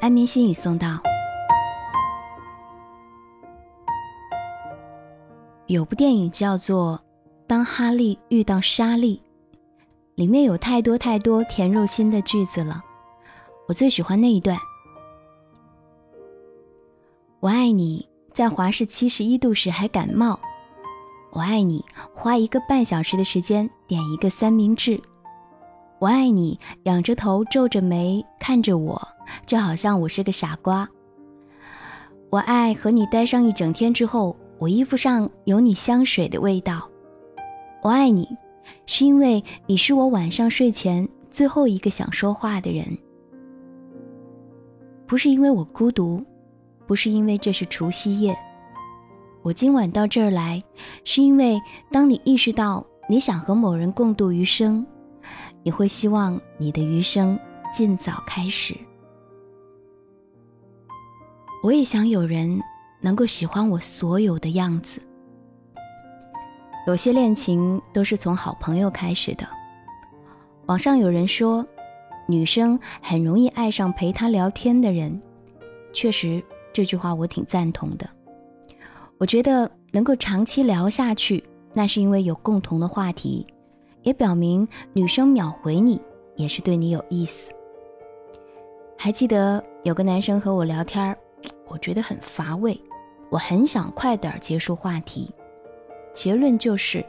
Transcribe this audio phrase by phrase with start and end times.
[0.00, 1.00] 安眠心语送到。
[5.66, 7.00] 有部电影叫做
[7.48, 9.16] 《当哈利遇到莎莉》，
[10.14, 12.80] 里面有太多太多甜入心的句子了。
[13.66, 14.56] 我最喜欢那一段
[17.40, 20.38] ：“我爱你，在华氏七十一度时还感冒。
[21.32, 21.84] 我爱你，
[22.14, 25.00] 花一个半小时的时间点一个三明治。
[25.98, 29.08] 我爱你，仰着头皱着眉看着我，
[29.46, 30.88] 就好像我是个傻瓜。
[32.30, 36.90] 我爱和你待上一整天之后。”我衣服上有你香水的味道，
[37.80, 38.28] 我爱你，
[38.86, 42.84] 是因为你是我晚上睡前最后一个想说话的人，
[45.06, 46.20] 不是因为我孤独，
[46.88, 48.36] 不是因为这是除夕夜，
[49.42, 50.60] 我今晚到这儿来，
[51.04, 51.56] 是因为
[51.92, 54.84] 当你意识到你想和某人共度余生，
[55.62, 57.38] 你会希望你的余生
[57.74, 58.74] 尽早开始。
[61.62, 62.60] 我也想有人。
[63.00, 65.00] 能够喜欢我所有的样子。
[66.88, 69.46] 有些恋情都是从好朋友开始的。
[70.66, 71.64] 网上有人说，
[72.26, 75.22] 女生很容易爱上陪她聊天的人。
[75.92, 78.10] 确实，这句话我挺赞同的。
[79.16, 83.46] 我觉得能够长期聊下去，那是因为有共同的话题，
[84.08, 86.00] 也表明女生秒回你
[86.34, 87.52] 也是对你有意思。
[88.96, 91.14] 还记得有个男生和我聊天，
[91.66, 92.74] 我觉得很乏味。
[93.28, 95.30] 我很想快点结束话题，
[96.14, 97.04] 结论就是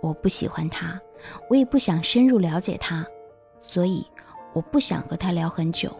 [0.00, 0.96] 我不喜欢他，
[1.50, 3.04] 我也不想深入了解他，
[3.58, 4.06] 所以
[4.52, 5.90] 我不想和他聊很久。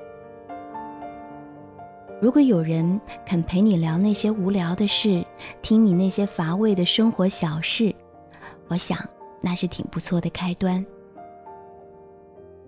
[2.22, 5.24] 如果有人肯陪你聊那些无聊的事，
[5.62, 7.92] 听你那些乏味的生活小事，
[8.68, 8.96] 我想
[9.40, 10.84] 那是挺不错的开端。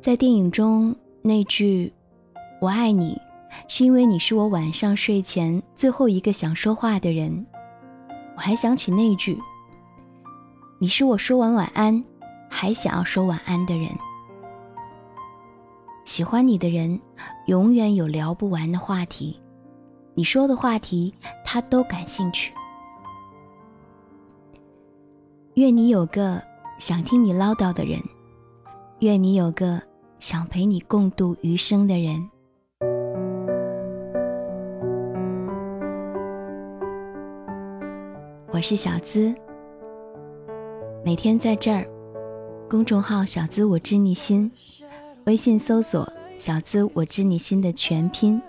[0.01, 1.93] 在电影中那句
[2.61, 3.21] “我爱你”。
[3.67, 7.45] 是因为你是我晚上睡前最后一个想说话的人，
[8.37, 9.37] 我还想起那句
[10.79, 12.01] ：“你是我说完晚安
[12.49, 13.89] 还想要说晚安的人。”
[16.07, 17.01] 喜欢你的人，
[17.47, 19.41] 永远有聊不完的话题，
[20.15, 21.13] 你说的话题
[21.45, 22.53] 他都感兴趣。
[25.55, 26.41] 愿你有个
[26.81, 28.01] 想听你唠叨的人，
[29.01, 29.79] 愿你有个
[30.19, 32.31] 想陪你共度余生的人。
[38.49, 39.35] 我是小资，
[41.05, 41.87] 每天在这儿，
[42.67, 44.51] 公众号“小资我知你心”，
[45.27, 48.41] 微信搜索“小资我知你心”的全拼，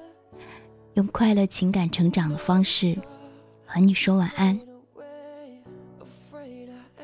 [0.93, 2.97] 用快乐情感成长的方式
[3.65, 4.57] 和你说晚安。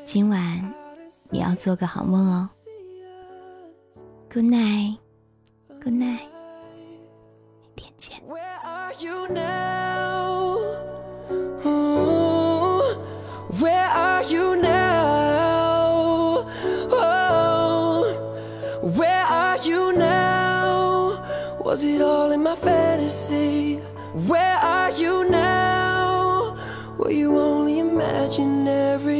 [0.06, 0.72] 今晚
[1.31, 2.49] 你要做个好梦哦，
[4.29, 6.27] Good night，Good night，
[7.61, 8.21] 明天见。
[21.65, 23.79] Was it all in my fantasy?
[24.27, 26.55] Where are you now?
[26.99, 29.16] Were you only imaginary?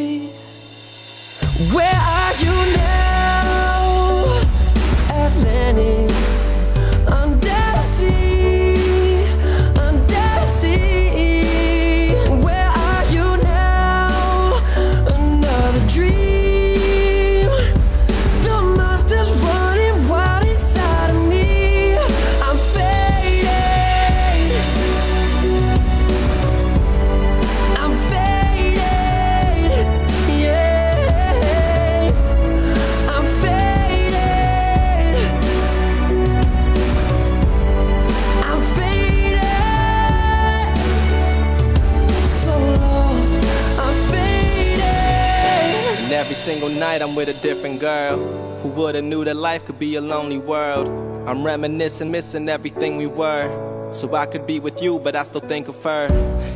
[46.68, 48.18] Single night I'm with a different girl.
[48.62, 50.88] Who would've knew that life could be a lonely world?
[51.26, 53.48] I'm reminiscing, missing everything we were.
[53.92, 56.08] So I could be with you, but I still think of her.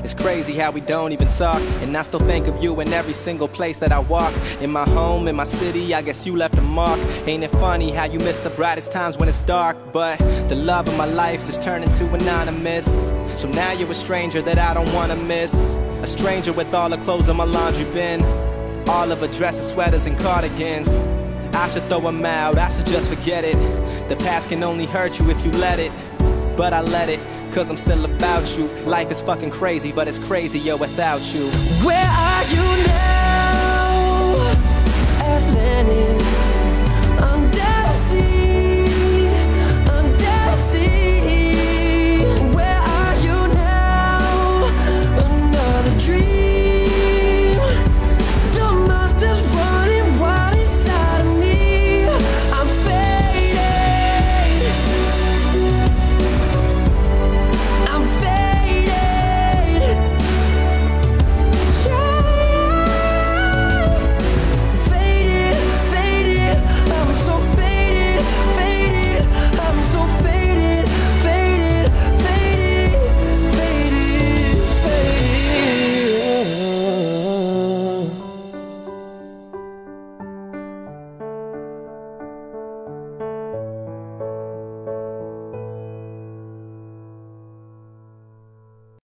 [0.05, 3.15] It's crazy how we don't even talk, and I still think of you in every
[3.15, 4.35] single place that I walk.
[4.61, 7.01] In my home, in my city, I guess you left a mark.
[7.27, 9.77] Ain't it funny how you miss the brightest times when it's dark?
[9.95, 12.87] But the love of my life is turning to anonymous.
[13.41, 15.75] So now you're a stranger that I don't wanna miss.
[16.03, 18.21] A stranger with all the clothes in my laundry bin.
[18.89, 20.89] All of her dresses, sweaters, and cardigans.
[21.55, 23.57] I should throw them out, I should just forget it.
[24.09, 25.93] The past can only hurt you if you let it.
[26.57, 27.21] But I let it,
[27.53, 28.67] cause I'm still about you.
[28.85, 31.49] Life is fucking crazy, but it's crazier without you.
[31.85, 33.32] Where are you now?